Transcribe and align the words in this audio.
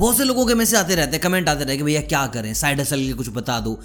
बहुत 0.00 0.16
से 0.16 0.24
लोगों 0.24 0.44
के 0.46 0.54
मैसेज 0.54 0.74
आते 0.74 0.94
रहते 0.94 1.12
हैं 1.12 1.20
कमेंट 1.20 1.48
आते 1.48 1.58
रहते 1.60 1.76
कि 1.76 1.82
भैया 1.82 2.00
क्या 2.02 2.26
करें? 2.26 2.52
साइड 2.54 2.80
हसल 2.80 3.00
के 3.00 3.12
कुछ 3.12 3.28
बता 3.30 3.58
दो। 3.60 3.78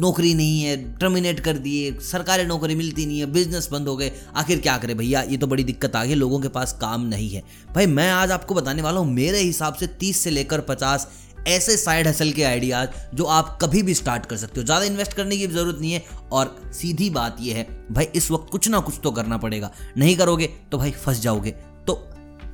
नौकरी 0.00 0.32
नहीं 0.34 0.62
है 0.62 0.76
टर्मिनेट 0.98 1.40
कर 1.40 1.58
दिए, 1.58 1.92
सरकारी 2.02 2.44
नौकरी 2.46 2.74
मिलती 2.74 3.06
नहीं 3.06 3.18
है 3.20 3.26
बिज़नेस 3.26 3.68
बंद 3.72 3.88
हो 3.88 3.96
गए। 3.96 4.10
आखिर 4.36 4.58
क्या 4.58 4.76
करें 4.78 4.96
भैया? 4.96 5.22
ये 5.22 5.36
तो 5.36 5.46
बड़ी 5.46 5.64
दिक्कत 5.64 5.96
आ 5.96 6.04
गई, 6.04 6.14
लोगों 6.14 6.40
के 6.40 6.48
पास 6.48 6.72
काम 6.80 7.04
नहीं 7.06 7.28
है। 7.30 7.42
भाई, 7.74 7.86
मैं 7.86 8.10
आज 8.12 8.30
आपको 8.30 8.54
बताने 8.54 8.82
वाला 8.82 9.00
हूँ, 9.00 9.12
मेरे 9.12 9.40
हिसाब 9.40 9.74
से 9.74 9.86
तीस 10.00 10.20
से 10.20 10.30
लेकर 10.30 10.60
पचास 10.70 11.08
ऐसे 11.48 11.76
साइड 11.76 12.06
हसल 12.08 12.32
के 12.32 12.42
आइडियाज़ 12.44 12.88
जो 13.16 13.24
आप 13.24 13.58
कभी 13.62 13.82
भी 13.82 13.94
स्टार्ट 13.94 14.26
कर 14.26 14.36
सकते 14.36 14.60
हो। 14.60 14.64
ज़्यादा 14.64 14.84
इन्वेस्ट 14.84 15.12
करने 15.12 15.36
की 15.36 15.46
ज़रूरत 15.46 15.78
नहीं 15.80 15.92
है 15.92 16.04
और 16.32 16.56
सीधी 16.74 17.10
बात 17.10 17.36
यह 17.40 17.56
है, 17.56 17.66
भाई, 17.92 18.08
इस 18.14 18.30
वक्त 18.30 18.50
कुछ 18.52 18.68
ना 18.68 18.80
कुछ 18.80 19.00
तो 19.02 19.10
करना 19.10 19.36
पड़ेगा। 19.36 19.70
नहीं 19.98 20.16
करोगे 20.16 20.46
तो 20.72 20.78
भाई 20.78 20.90
फंस 21.04 21.20
जाओगे। 21.20 21.54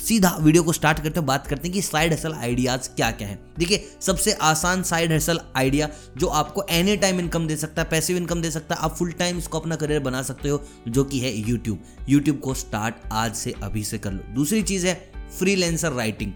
सीधा 0.00 0.36
वीडियो 0.40 0.62
को 0.62 0.72
स्टार्ट 0.72 0.98
करते 0.98 1.20
हैं, 1.20 1.26
बात 1.26 1.46
करते 1.46 1.68
हैं 1.68 1.72
कि 1.72 1.82
साइड 1.82 2.12
हसल 2.12 2.32
आइडियाज़ 2.32 2.88
क्या 2.88 3.10
क्या 3.10 3.28
है। 3.28 3.38
देखिए, 3.58 3.84
सबसे 4.00 4.32
आसान 4.32 4.82
साइड 4.82 5.12
हसल 5.12 5.40
आइडिया 5.56 5.88
जो 6.16 6.26
आपको 6.28 6.64
एनी 6.70 6.96
टाइम 6.96 7.20
इनकम 7.20 7.46
दे 7.46 7.56
सकता 7.56 7.82
है 7.82 7.88
पैसिव 7.90 8.16
इनकम 8.16 8.42
दे 8.42 8.50
सकता 8.50 8.74
है, 8.74 8.80
आप 8.80 8.96
फुल 8.96 9.12
टाइम 9.12 9.38
इसको 9.38 9.60
अपना 9.60 9.76
करियर 9.76 10.00
बना 10.00 10.22
सकते 10.22 10.48
हो, 10.48 10.62
जो 10.88 11.04
कि 11.04 11.20
है 11.20 11.34
यूट्यूब 11.40 11.84
यूट्यूब 12.08 12.40
को 12.40 12.54
स्टार्ट 12.54 12.94
आज 13.12 13.34
से 13.34 13.54
अभी 13.62 13.84
से 13.84 13.98
कर 13.98 14.12
लो। 14.12 14.34
दूसरी 14.34 14.62
चीज़ 14.62 14.86
है 14.86 14.94
फ्रीलेंसर 15.38 15.92
राइटिंग 15.92 16.32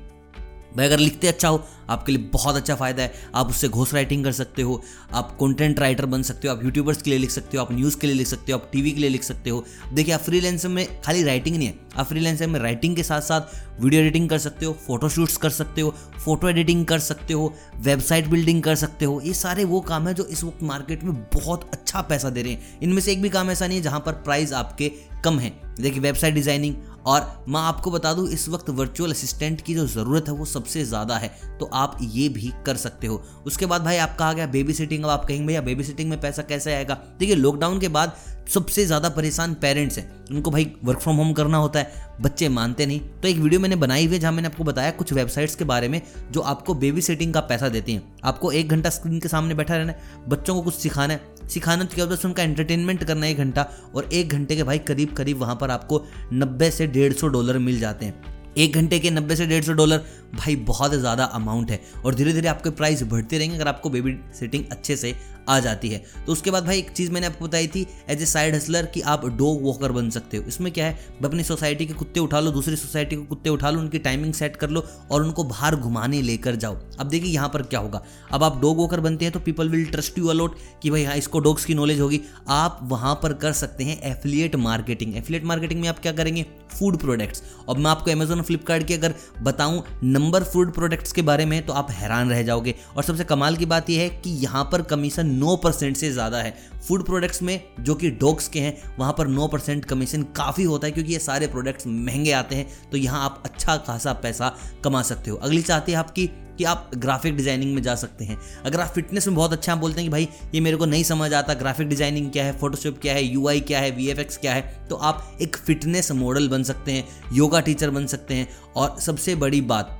भाई, 0.76 0.86
अगर 0.86 0.98
लिखते 0.98 1.28
अच्छा 1.28 1.48
हो, 1.48 1.64
आपके 1.90 2.12
लिए 2.12 2.22
बहुत 2.32 2.56
अच्छा 2.56 2.74
फ़ायदा 2.74 3.02
है। 3.02 3.12
आप 3.34 3.48
उससे 3.48 3.68
घोष 3.68 3.92
राइटिंग 3.94 4.24
कर 4.24 4.32
सकते 4.32 4.62
हो, 4.62 4.82
आप 5.12 5.30
कंटेंट 5.40 5.78
राइटर 5.78 6.06
बन 6.06 6.22
सकते 6.22 6.48
हो, 6.48 6.54
आप 6.54 6.64
यूट्यूबर्स 6.64 7.02
के 7.02 7.10
लिए 7.10 7.18
लिख 7.18 7.30
सकते 7.30 7.56
हो, 7.56 7.64
आप 7.64 7.72
न्यूज़ 7.72 7.96
के 7.98 8.06
लिए 8.06 8.16
लिख 8.16 8.26
सकते 8.26 8.52
हो, 8.52 8.58
आप 8.58 8.68
टीवी 8.72 8.90
के 8.92 9.00
लिए 9.00 9.10
लिख 9.10 9.22
सकते 9.22 9.50
हो। 9.50 9.64
देखिए, 9.94 10.14
आप 10.14 10.20
फ्रीलेंसर 10.20 10.68
में 10.68 10.86
खाली 11.02 11.22
राइटिंग 11.22 11.56
नहीं 11.56 11.68
है। 11.68 11.78
आप 11.96 12.06
फ्रीलेंसर 12.06 12.46
में 12.46 12.58
राइटिंग 12.60 12.96
के 12.96 13.02
साथ 13.02 13.20
साथ 13.20 13.80
वीडियो 13.80 14.02
एडिटिंग 14.02 14.28
कर 14.28 14.38
सकते 14.38 14.66
हो 14.66 14.72
फोटोशूट्स 14.86 15.36
कर 15.36 15.50
सकते 15.50 15.80
हो 15.80 15.94
फ़ोटो 16.24 16.48
एडिटिंग 16.48 16.84
कर 16.86 16.98
सकते 16.98 17.34
हो 17.34 17.52
वेबसाइट 17.78 18.26
बिल्डिंग 18.26 18.62
कर 18.62 18.74
सकते 18.74 19.04
हो। 19.04 19.20
ये 19.20 19.32
सारे 19.34 19.64
वो 19.64 19.80
काम 19.80 20.08
है 20.08 20.14
जो 20.14 20.24
इस 20.24 20.44
वक्त 20.44 20.62
मार्केट 20.62 21.02
में 21.04 21.14
बहुत 21.34 21.68
अच्छा 21.72 22.00
पैसा 22.00 22.30
दे 22.30 22.42
रहे 22.42 22.52
हैं। 22.52 22.78
इनमें 22.82 23.00
से 23.02 23.12
एक 23.12 23.22
भी 23.22 23.28
काम 23.28 23.50
ऐसा 23.50 23.66
नहीं 23.66 23.78
है 23.78 23.84
जहाँ 23.84 24.00
पर 24.00 24.12
प्राइस 24.24 24.52
आपके 24.52 24.92
कम 25.24 25.38
है। 25.38 25.52
देखिए 25.80 26.00
वेबसाइट 26.00 26.34
डिज़ाइनिंग 26.34 26.74
और 27.08 27.44
मैं 27.48 27.60
आपको 27.60 27.90
बता 27.90 28.12
दूँ, 28.14 28.28
इस 28.28 28.48
वक्त 28.48 28.70
वर्चुअल 28.70 29.10
असिस्टेंट 29.10 29.60
की 29.60 29.74
जो 29.74 29.86
ज़रूरत 29.86 30.24
है 30.28 30.32
वो 30.34 30.44
सबसे 30.44 30.84
ज़्यादा 30.84 31.16
है 31.16 31.28
तो 31.60 31.70
आप 31.74 31.96
ये 32.02 32.28
भी 32.28 32.52
कर 32.66 32.76
सकते 32.76 33.06
हो। 33.06 33.22
उसके 33.46 33.66
बाद 33.66 33.84
भाई 33.84 33.96
आपका 33.98 34.26
आ 34.26 34.32
गया 34.32 34.46
बेबी 34.48 34.72
सिटिंग 34.74 35.04
अब 35.04 35.10
आप 35.10 35.24
कहेंगे, 35.24 35.46
भैया 35.46 35.60
बेबी 35.60 35.84
सिटिंग 35.84 36.10
में 36.10 36.20
पैसा 36.20 36.42
कैसे 36.44 36.74
आएगा? 36.74 36.94
देखिए 37.18 37.36
लॉकडाउन 37.36 37.80
के 37.80 37.88
बाद 37.88 38.16
सबसे 38.48 38.84
ज़्यादा 38.86 39.08
परेशान 39.08 39.54
पेरेंट्स 39.54 39.98
हैं। 39.98 40.06
उनको 40.28 40.50
भाई 40.50 40.70
वर्क 40.84 40.98
फ्रॉम 41.00 41.16
होम 41.16 41.32
करना 41.32 41.58
होता 41.58 41.78
है, 41.78 41.90
बच्चे 42.20 42.48
मानते 42.48 42.86
नहीं। 42.86 43.00
तो 43.22 43.28
एक 43.28 43.36
वीडियो 43.38 43.60
मैंने 43.60 43.76
बनाई 43.76 44.04
हुई 44.04 44.14
है 44.14 44.20
जहाँ 44.20 44.32
मैंने 44.32 44.48
आपको 44.48 44.64
बताया 44.64 44.90
कुछ 44.92 45.12
वेबसाइट्स 45.12 45.54
के 45.54 45.64
बारे 45.64 45.88
में 45.88 46.00
जो 46.32 46.40
आपको 46.42 46.74
बेबी 46.76 47.00
सेटिंग 47.00 47.34
का 47.34 47.40
पैसा 47.42 47.68
देती 47.68 47.94
हैं। 47.94 48.02
आपको 48.24 48.52
एक 48.52 48.68
घंटा 48.68 48.90
स्क्रीन 48.90 49.20
के 49.20 49.28
सामने 49.28 49.54
बैठा 49.54 49.76
रहना 49.76 49.92
है, 49.92 49.98
बच्चों 50.28 50.54
को 50.54 50.62
कुछ 50.62 50.74
सिखाना 50.76 51.14
है। 51.14 51.48
सिखाना 51.48 51.84
तो 51.84 51.94
क्या 51.94 52.04
होता 52.04 52.16
है 52.16 52.28
उनका 52.28 52.42
एंटरटेनमेंट 52.42 53.04
करना 53.04 53.26
है 53.26 53.32
एक 53.32 53.38
घंटा, 53.38 53.66
और 53.94 54.08
एक 54.12 54.28
घंटे 54.28 54.56
के 54.56 54.62
भाई 54.62 54.78
करीब 54.80 55.14
करीब 55.14 55.38
वहाँ 55.38 55.56
पर 55.60 55.70
आपको 55.70 56.04
नब्बे 56.34 56.70
से 56.70 56.86
डेढ़ 56.88 57.12
डॉलर 57.22 57.58
मिल 57.60 57.80
जाते 57.80 58.06
हैं। 58.06 58.36
एक 58.56 58.74
घंटे 58.74 58.98
के 58.98 59.10
नब्बे 59.10 59.34
से 59.36 59.46
डेढ़ 59.46 59.64
सौ 59.64 59.72
डॉलर 59.72 59.98
भाई 60.34 60.54
बहुत 60.66 60.94
ज़्यादा 60.94 61.24
अमाउंट 61.24 61.70
है, 61.70 61.80
और 62.04 62.14
धीरे 62.14 62.32
धीरे 62.32 62.48
आपके 62.48 62.70
प्राइस 62.72 63.02
बढ़ते 63.04 63.38
रहेंगे 63.38 63.56
अगर 63.56 63.68
आपको 63.68 63.90
बेबी 63.90 64.16
सेटिंग 64.34 64.64
अच्छे 64.72 64.96
से 64.96 65.14
आ 65.48 65.58
जाती 65.60 65.88
है। 65.88 66.02
तो 66.26 66.32
उसके 66.32 66.50
बाद 66.50 66.64
भाई 66.64 66.78
एक 66.78 66.90
चीज़ 66.90 67.10
मैंने 67.12 67.26
आपको 67.26 67.44
बताई 67.44 67.66
थी 67.66 67.86
एज 68.08 68.22
ए 68.22 68.26
साइड 68.26 68.54
हसलर 68.54 68.86
कि 68.86 69.00
आप 69.02 69.26
डॉग 69.28 69.62
वॉकर 69.62 69.92
बन 69.92 70.10
सकते 70.10 70.36
हो। 70.36 70.44
इसमें 70.48 70.72
क्या 70.72 70.86
है 70.86 71.06
अपनी 71.24 71.42
सोसाइटी 71.44 71.86
के 71.86 71.94
कुत्ते 71.94 72.20
उठा 72.20 72.40
लो, 72.40 72.50
दूसरी 72.50 72.76
सोसाइटी 72.76 73.16
के 73.16 73.22
कुत्ते 73.22 73.50
उठा 73.50 73.70
लो, 73.70 73.80
उनकी 73.80 73.98
टाइमिंग 73.98 74.34
सेट 74.34 74.56
कर 74.56 74.70
लो 74.70 74.84
और 75.10 75.22
उनको 75.22 75.44
बाहर 75.44 75.76
घुमाने 75.76 76.22
लेकर 76.22 76.56
जाओ। 76.56 76.76
अब 77.00 77.08
देखिए 77.08 77.32
यहाँ 77.32 77.48
पर 77.48 77.62
क्या 77.64 77.80
होगा। 77.80 78.02
अब 78.32 78.44
आप 78.44 78.60
डॉग 78.60 78.76
वॉकर 78.78 79.00
बनते 79.00 79.24
हैं 79.24 79.32
तो 79.32 79.40
people 79.40 79.68
will 79.68 79.84
trust 79.86 80.18
you 80.18 80.26
a lot 80.26 80.56
कि 80.82 80.90
भाई 80.90 81.04
हाँ 81.04 81.16
इसको 81.16 81.40
डॉग्स 81.40 81.64
की 81.64 81.74
नॉलेज 81.74 82.00
होगी। 82.00 82.20
आप 82.48 82.80
वहाँ 82.84 83.14
पर 83.22 83.32
कर 83.34 83.52
सकते 83.54 83.84
हैं 83.84 84.00
एफिलिएट 84.10 84.56
मार्केटिंग 84.58 85.16
एफिलिएट 85.16 85.44
मार्केटिंग 85.44 85.80
में 85.80 85.88
आप 85.88 85.98
क्या 85.98 86.12
करेंगे? 86.12 86.46
फ़ूड 86.70 86.96
प्रोडक्ट्स 86.98 87.42
और 87.68 87.78
मैं 87.78 87.90
आपको 87.90 88.10
अमेजोन 88.10 88.42
फ्लिपकार्ट 88.42 88.86
की 88.86 88.94
अगर 88.94 89.14
बताऊँ 89.42 89.82
नंबर 90.04 90.44
फ़ूड 90.44 90.72
प्रोडक्ट्स 90.74 91.12
के 91.12 91.22
बारे 91.22 91.44
में 91.46 91.64
तो 91.66 91.72
आप 91.72 91.90
हैरान 91.90 92.30
रह 92.30 92.42
जाओगे। 92.42 92.74
और 92.96 93.02
सबसे 93.02 93.24
कमाल 93.24 93.56
की 93.56 93.66
बात 93.66 93.90
यह 93.90 94.00
है 94.00 94.08
कि 94.18 94.30
यहाँ 94.38 94.64
पर 94.72 94.82
कमीशन 94.84 95.26
नौ 95.38 95.56
परसेंट 95.58 95.96
से 95.96 96.10
ज़्यादा 96.12 96.38
है। 96.38 96.56
फ़ूड 96.78 97.04
प्रोडक्ट्स 97.06 97.42
में, 97.42 97.60
जो 97.80 97.94
कि 97.94 98.10
डॉग्स 98.12 98.48
के 98.48 98.60
हैं, 98.60 98.76
वहाँ 98.98 99.12
पर 99.12 99.26
नौ 99.28 99.46
परसेंट 99.48 99.84
कमीशन 99.84 100.22
काफ़ी 100.36 100.64
होता 100.64 100.86
है, 100.86 100.92
क्योंकि 100.92 101.12
ये 101.12 101.18
सारे 101.20 101.46
प्रोडक्ट्स 101.46 101.86
महँगे 101.86 102.32
आते 102.32 102.54
हैं 102.54 102.90
तो 102.90 102.96
यहाँ 102.96 103.24
आप 103.24 103.42
अच्छा 103.44 103.76
खासा 103.78 104.12
पैसा 104.14 104.54
कमा 104.84 105.02
सकते 105.04 105.30
हो। 105.30 105.36
अगली 105.38 105.62
चाहती 105.62 105.92
है 105.92 105.98
आपकी 105.98 106.26
कि 106.58 106.64
आप 106.64 106.90
ग्राफिक 106.96 107.36
डिज़ाइनिंग 107.36 107.74
में 107.74 107.82
जा 107.82 107.94
सकते 107.94 108.24
हैं। 108.24 108.38
अगर 108.66 108.80
आप 108.80 108.88
फिटनेस 108.88 109.26
में 109.28 109.36
बहुत 109.36 109.52
अच्छा 109.52 109.74
बोलते 109.76 110.00
हैं 110.00 110.08
कि 110.08 110.12
भाई, 110.12 110.28
ये 110.54 110.60
मेरे 110.60 110.76
को 110.76 110.86
नहीं 110.86 111.04
समझ 111.04 111.32
आता 111.34 111.54
ग्राफिक 111.54 111.88
डिज़ाइनिंग 111.88 112.30
क्या 112.32 112.44
है 112.44 112.58
फोटोशॉप 112.58 112.98
क्या 113.02 113.14
है 113.14 113.22
यूआई 113.24 113.60
क्या 113.60 113.80
है 113.80 113.90
वीएफएक्स 113.90 114.36
क्या 114.36 114.54
है 114.54 114.62
तो 114.88 114.96
आप 114.96 115.38
एक 115.42 115.56
फिटनेस 115.56 116.10
मॉडल 116.14 116.48
बन 116.48 116.62
सकते 116.62 116.92
हैं 116.92 117.04
योगा 117.32 117.60
टीचर 117.60 117.90
बन 117.90 118.06
सकते 118.06 118.34
हैं। 118.34 118.48
और 118.76 118.98
सबसे 119.00 119.34
बड़ी 119.36 119.60
बात 119.62 119.98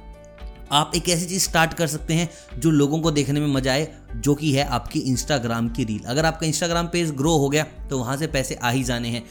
आप 0.72 0.92
एक 0.96 1.08
ऐसी 1.08 1.26
चीज़ 1.26 1.42
स्टार्ट 1.42 1.74
कर 1.74 1.86
सकते 1.86 2.14
हैं 2.14 2.28
जो 2.58 2.70
लोगों 2.70 3.00
को 3.00 3.10
देखने 3.10 3.40
में 3.40 3.46
मज़ा 3.46 3.72
आए, 3.72 3.88
जो 4.16 4.34
कि 4.34 4.52
है 4.52 4.64
आपकी 4.66 4.98
इंस्टाग्राम 5.00 5.68
की 5.68 5.84
रील 5.84 6.04
अगर 6.04 6.26
आपका 6.26 6.46
इंस्टाग्राम 6.46 6.86
पेज 6.86 7.10
ग्रो 7.12 7.36
हो 7.36 7.48
गया 7.48 7.64
तो 7.90 7.98
वहाँ 7.98 8.16
से 8.16 8.26
पैसे 8.26 8.54
आ 8.54 8.70
ही 8.70 8.82
जाने 8.84 9.08
हैं। 9.08 9.24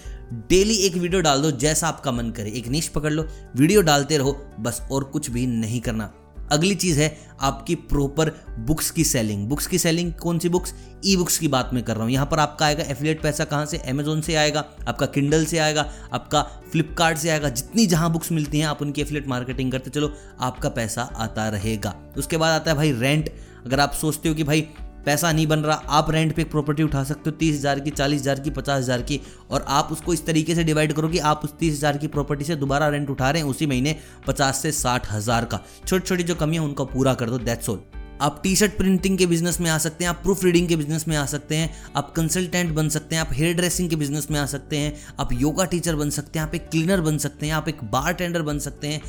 डेली 0.49 0.75
एक 0.77 0.95
वीडियो 0.95 1.21
डाल 1.21 1.41
दो 1.41 1.51
जैसा 1.53 1.87
आपका 1.87 2.11
मन 2.11 2.29
करे। 2.31 2.51
एक 2.51 2.67
निश 2.67 2.87
पकड़ 2.87 3.11
लो 3.13 3.27
वीडियो 3.55 3.81
डालते 3.81 4.17
रहो, 4.17 4.31
बस 4.59 4.81
और 4.91 5.03
कुछ 5.03 5.29
भी 5.29 5.45
नहीं 5.47 5.81
करना। 5.81 6.11
अगली 6.51 6.75
चीज़ 6.75 6.99
है 6.99 7.15
आपकी 7.41 7.75
प्रॉपर 7.75 8.31
बुक्स 8.59 8.89
की 8.91 9.03
सेलिंग 9.03 9.47
बुक्स 9.49 9.67
की 9.67 9.77
सेलिंग 9.77 10.13
कौन 10.13 10.39
सी 10.39 10.49
बुक्स 10.49 10.73
ई 11.05 11.15
बुक्स 11.17 11.37
की 11.37 11.47
बात 11.47 11.69
में 11.73 11.83
कर 11.83 11.95
रहा 11.95 12.03
हूँ। 12.03 12.11
यहाँ 12.11 12.25
पर 12.25 12.39
आपका 12.39 12.65
आएगा 12.65 12.83
एफिलेट 12.83 13.21
पैसा 13.21 13.45
कहाँ 13.45 13.65
से? 13.65 13.77
अमेजोन 13.77 14.21
से 14.21 14.35
आएगा, 14.35 14.63
आपका 14.87 15.05
किंडल 15.05 15.45
से 15.45 15.57
आएगा, 15.57 15.91
आपका 16.13 16.41
फ्लिपकार्ट 16.71 17.17
से 17.17 17.29
आएगा। 17.29 17.49
जितनी 17.49 17.85
जहाँ 17.87 18.11
बुक्स 18.11 18.31
मिलती 18.31 18.59
हैं, 18.59 18.67
आप 18.67 18.81
उनकी 18.81 19.01
एफिलेट 19.01 19.27
मार्केटिंग 19.27 19.71
करते 19.71 19.89
चलो, 19.89 20.13
आपका 20.39 20.69
पैसा 20.69 21.01
आता 21.01 21.47
रहेगा। 21.49 21.95
उसके 22.17 22.37
बाद 22.37 22.61
आता 22.61 22.71
है 22.71 22.77
भाई 22.77 22.91
रेंट 22.91 23.31
अगर 23.65 23.79
आप 23.79 23.91
सोचते 23.91 24.29
हो 24.29 24.35
कि 24.35 24.43
भाई 24.43 24.67
पैसा 25.07 25.31
नहीं 25.31 25.47
बन 25.47 25.59
रहा, 25.59 25.75
आप 25.89 26.11
रेंट 26.11 26.33
पे 26.35 26.41
एक 26.41 26.51
प्रॉपर्टी 26.51 26.83
उठा 26.83 27.03
सकते 27.03 27.29
हो, 27.29 27.35
तीस 27.37 27.55
हज़ार 27.55 27.79
की, 27.79 27.91
चालीस 27.91 28.21
हज़ार 28.21 28.39
की, 28.39 28.49
पचास 28.51 28.77
हज़ार 28.77 29.01
की, 29.01 29.19
और 29.51 29.65
आप 29.69 29.91
उसको 29.91 30.13
इस 30.13 30.25
तरीके 30.25 30.55
से 30.55 30.63
डिवाइड 30.63 30.93
करो 30.93 31.09
कि 31.09 31.19
आप 31.25 31.41
उस 31.43 31.57
तीस 31.59 31.73
हज़ार 31.73 31.97
की 31.97 32.07
प्रॉपर्टी 32.09 32.45
से 32.45 32.55
दोबारा 32.57 32.87
रेंट 32.89 33.09
उठा 33.09 33.29
रहे 33.29 33.41
हैं 33.41 33.49
उसी 33.49 33.65
महीने 33.65 33.95
पचास 34.27 34.61
से 34.61 34.71
साठ 34.73 35.11
हज़ार 35.11 35.45
का। 35.45 35.63
छोटी 35.87 36.07
छोटी 36.07 36.23
जो 36.23 36.35
कमी 36.35 36.55
है, 36.55 36.61
उनको 36.61 36.85
पूरा 36.87 37.13
कर 37.13 37.29
दो 37.29 37.37
दैट्स 37.39 37.69
ऑल 37.69 37.83
आप 38.21 38.39
टी 38.43 38.55
शर्ट 38.55 38.77
प्रिंटिंग 38.77 39.17
के 39.17 39.25
बिज़नेस 39.25 39.59
में 39.61 39.69
आ 39.69 39.77
सकते 39.77 40.03
हैं, 40.03 40.09
आप 40.09 40.19
प्रूफ 40.23 40.43
रीडिंग 40.43 40.67
के 40.67 40.75
बिज़नेस 40.75 41.07
में 41.07 41.15
आ 41.17 41.25
सकते 41.25 41.55
हैं, 41.55 41.69
आप 41.95 42.11
कंसल्टेंट 42.15 42.73
बन 42.75 42.89
सकते 42.89 43.15
हैं, 43.15 43.21
आप 43.21 43.33
हेयर 43.33 43.55
ड्रेसिंग 43.55 43.89
के 43.89 43.95
बिज़नेस 43.95 44.27
में 44.31 44.39
आ 44.39 44.45
सकते 44.45 44.77
हैं, 44.77 44.93
आप 45.19 45.33
योगा 45.33 45.65
टीचर 45.65 45.95
बन 45.95 46.09
सकते 46.09 46.39
हैं, 46.39 46.45
आप 46.45 46.55
एक 46.55 46.67
क्लीनर 46.69 47.01
बन 47.01 47.17
सकते 47.17 47.45
हैं, 47.45 47.53
आप 47.53 47.69
एक 47.69 47.83
बार 47.91 48.13
टेंडर 48.13 48.41
बन 48.41 48.59
सकते 48.59 48.87
हैं 48.87 49.01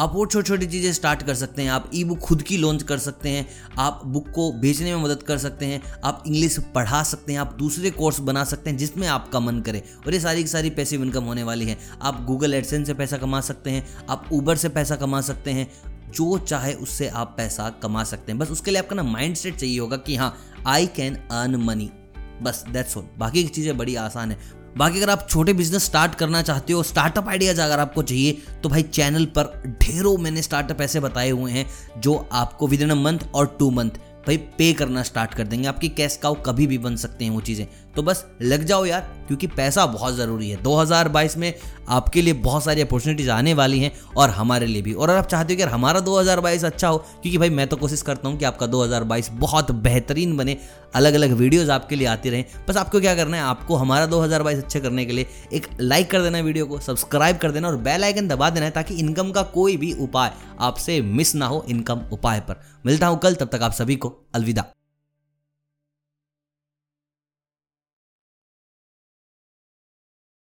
आप 0.00 0.16
और 0.16 0.26
छोटी 0.26 0.48
छोटी 0.48 0.66
चीज़ें 0.66 0.92
स्टार्ट 0.92 1.22
कर 1.22 1.34
सकते 1.34 1.62
हैं, 1.62 1.70
आप 1.70 1.90
ई 1.94 2.02
बुक 2.04 2.18
खुद 2.18 2.42
की 2.42 2.56
लॉन्च 2.56 2.82
कर 2.82 2.98
सकते 2.98 3.28
हैं, 3.28 3.46
आप 3.78 4.00
बुक 4.06 4.28
को 4.28 4.50
बेचने 4.52 4.94
में 4.94 5.02
मदद 5.02 5.22
कर 5.22 5.38
सकते 5.38 5.66
हैं, 5.66 5.80
आप 6.04 6.22
इंग्लिश 6.26 6.58
पढ़ा 6.74 7.02
सकते 7.02 7.32
हैं, 7.32 7.40
आप 7.40 7.54
दूसरे 7.58 7.90
कोर्स 7.90 8.20
बना 8.20 8.44
सकते 8.44 8.70
हैं 8.70 8.76
जिसमें 8.76 9.06
आपका 9.08 9.40
मन 9.40 9.60
करे 9.60 9.82
और 10.06 10.14
ये 10.14 10.20
सारी 10.20 10.42
की 10.42 10.48
सारी 10.48 10.70
पैसिव 10.70 11.02
इनकम 11.02 11.24
होने 11.24 11.42
वाली 11.42 11.66
है। 11.66 11.78
आप 12.02 12.24
गूगल 12.24 12.54
एडसन 12.54 12.84
से 12.84 12.94
पैसा 12.94 13.18
कमा 13.18 13.40
सकते 13.40 13.70
हैं, 13.70 13.86
आप 14.10 14.28
ऊबर 14.32 14.56
से 14.56 14.68
पैसा 14.68 14.96
कमा 14.96 15.20
सकते 15.20 15.50
हैं, 15.50 15.68
जो 16.10 16.38
चाहे 16.38 16.74
उससे 16.74 17.08
आप 17.08 17.34
पैसा 17.36 17.68
कमा 17.82 18.04
सकते 18.04 18.32
हैं। 18.32 18.38
बस 18.38 18.50
उसके 18.50 18.70
लिए 18.70 18.80
आपका 18.80 18.96
ना 18.96 19.02
माइंड 19.02 19.36
सेट 19.36 19.56
चाहिए 19.56 19.78
होगा 19.78 19.96
कि 19.96 20.16
हाँ 20.16 20.34
आई 20.66 20.86
कैन 20.86 21.14
अर्न 21.14 21.56
मनी 21.56 21.90
बस 22.42 22.64
दैट्स 22.68 22.96
ऑल 22.96 23.08
बाकी 23.18 23.42
की 23.42 23.48
चीज़ें 23.48 23.76
बड़ी 23.78 23.94
आसान 23.96 24.30
है। 24.30 24.38
बाकी 24.76 24.98
अगर 24.98 25.10
आप 25.10 25.26
छोटे 25.30 25.52
बिज़नेस 25.52 25.84
स्टार्ट 25.84 26.14
करना 26.14 26.42
चाहते 26.42 26.72
हो 26.72 26.82
स्टार्टअप 26.82 27.28
आइडियाज़ 27.28 27.60
अगर 27.60 27.80
आपको 27.80 28.02
चाहिए 28.02 28.32
तो 28.62 28.68
भाई 28.68 28.82
चैनल 28.82 29.24
पर 29.38 29.78
ढेरों 29.82 30.16
मैंने 30.18 30.42
स्टार्टअप 30.42 30.80
ऐसे 30.80 31.00
बताए 31.00 31.30
हुए 31.30 31.52
हैं 31.52 31.66
जो 31.98 32.28
आपको 32.32 32.66
विद 32.66 32.82
इन 32.82 32.90
अ 32.90 32.94
मंथ 32.94 33.18
और 33.34 33.56
टू 33.58 33.70
मंथ 33.70 33.90
भाई 34.26 34.36
पे 34.36 34.72
करना 34.72 35.02
स्टार्ट 35.02 35.34
कर 35.34 35.44
देंगे। 35.44 35.68
आपकी 35.68 35.88
कैश 35.88 36.16
काउ 36.16 36.34
कभी 36.34 36.66
भी 36.66 36.76
बन 36.78 36.96
सकते 36.96 37.24
हैं 37.24 37.32
वो 37.32 37.40
चीज़ें। 37.40 37.66
तो 37.96 38.02
बस 38.02 38.24
लग 38.42 38.64
जाओ 38.64 38.84
यार, 38.84 39.00
क्योंकि 39.26 39.46
पैसा 39.46 39.84
बहुत 39.86 40.14
ज़रूरी 40.14 40.48
है। 40.50 40.62
2022 40.62 41.36
में 41.36 41.54
आपके 41.88 42.22
लिए 42.22 42.32
बहुत 42.32 42.64
सारी 42.64 42.80
अपॉर्चुनिटीज़ 42.80 43.30
आने 43.30 43.54
वाली 43.54 43.78
हैं 43.80 43.92
और 44.16 44.30
हमारे 44.30 44.66
लिए 44.66 44.82
भी। 44.82 44.92
और 44.92 45.10
अगर 45.10 45.18
आप 45.18 45.26
चाहते 45.26 45.54
हो 45.54 45.56
कि 45.56 45.62
हमारा 45.62 46.00
2022 46.00 46.64
अच्छा 46.64 46.88
हो, 46.88 46.98
क्योंकि 46.98 47.38
भाई 47.38 47.50
मैं 47.50 47.66
तो 47.66 47.76
कोशिश 47.76 48.02
करता 48.02 48.28
हूँ 48.28 48.38
कि 48.38 48.44
आपका 48.44 48.66
2022 48.66 49.30
बहुत 49.32 49.70
बेहतरीन 49.70 50.36
बने 50.36 50.56
अलग 50.96 51.14
अलग 51.14 51.32
वीडियोज़ 51.32 51.70
आपके 51.70 51.96
लिए 51.96 52.06
आती 52.06 52.30
रहें। 52.30 52.44
बस 52.68 52.76
आपको 52.76 53.00
क्या 53.00 53.14
करना 53.14 53.36
है, 53.36 53.42
आपको 53.42 53.76
हमारा 53.76 54.06
2022 54.06 54.58
अच्छा 54.58 54.80
करने 54.80 55.04
के 55.06 55.12
लिए 55.12 55.26
एक 55.52 55.66
लाइक 55.80 56.10
कर 56.10 56.22
देना 56.22 56.40
वीडियो 56.40 56.66
को 56.66 56.78
सब्सक्राइब 56.80 57.36
कर 57.36 57.50
देना 57.50 57.68
और 57.68 57.76
बेल 57.78 58.04
आइकन 58.04 58.28
दबा 58.28 58.50
देना 58.50 58.66
है 58.66 58.72
ताकि 58.72 58.94
इनकम 58.94 59.30
का 59.30 59.42
कोई 59.54 59.76
भी 59.76 59.92
उपाय 60.00 60.32
आपसे 60.60 61.00
मिस 61.02 61.34
ना 61.34 61.46
हो 61.46 61.64
इनकम 61.68 62.02
उपाय 62.12 62.40
पर। 62.40 62.62
मिलता 62.86 63.06
हूँ 63.06 63.18
कल, 63.18 63.34
तब 63.34 63.48
तक 63.48 63.62
आप 63.62 63.72
सभी 63.72 63.96
को 63.96 64.14
अलविदा। 64.34 64.64